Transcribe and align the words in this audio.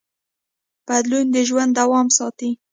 بدلون 0.87 1.25
د 1.35 1.37
ژوند 1.49 1.71
دوام 1.79 2.07
ساتي. 2.17 2.49